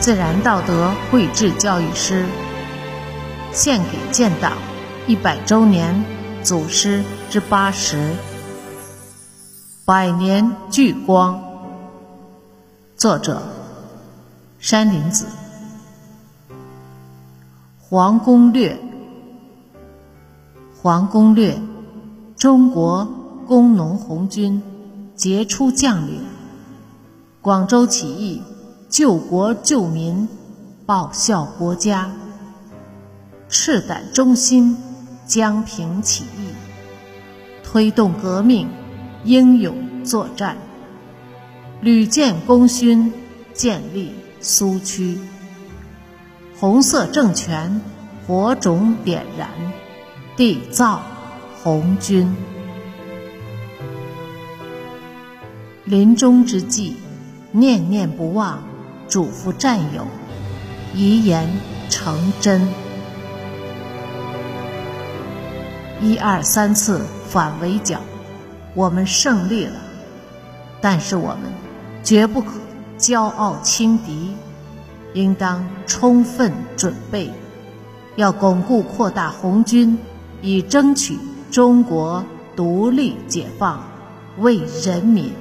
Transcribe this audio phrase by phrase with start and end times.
[0.00, 2.24] 自然道德绘制教育师，
[3.52, 4.54] 献给建党
[5.06, 6.02] 一百周年
[6.42, 8.14] 祖师之八十，
[9.84, 11.38] 百年聚光。
[12.96, 13.42] 作者：
[14.58, 15.26] 山林子。
[17.78, 18.80] 黄公略，
[20.80, 21.60] 黄公略，
[22.38, 23.06] 中国
[23.46, 24.62] 工农红军
[25.14, 26.22] 杰出将领。
[27.42, 28.42] 广州起义。
[28.90, 30.28] 救国救民，
[30.84, 32.10] 报效国家，
[33.48, 34.76] 赤胆忠心，
[35.24, 36.48] 江平起义，
[37.62, 38.68] 推动革命，
[39.22, 40.56] 英勇作战，
[41.80, 43.12] 屡建功勋，
[43.54, 45.20] 建立苏区，
[46.58, 47.80] 红色政权
[48.26, 49.48] 火种点燃，
[50.36, 51.00] 缔造
[51.62, 52.34] 红军。
[55.84, 56.96] 临终之际，
[57.52, 58.64] 念念不忘。
[59.10, 60.06] 嘱咐战友，
[60.94, 61.50] 遗言
[61.88, 62.66] 成真。
[66.00, 68.00] 一二三次反围剿，
[68.72, 69.72] 我们胜利了，
[70.80, 71.52] 但是我们
[72.04, 72.52] 绝不可
[72.96, 74.32] 骄傲轻敌，
[75.12, 77.32] 应当充分准备，
[78.14, 79.98] 要巩固扩大红军，
[80.40, 81.18] 以争取
[81.50, 83.82] 中国独立解放，
[84.38, 85.32] 为人民。